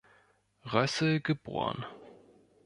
Rössel 0.65 1.19
geboren. 1.19 1.85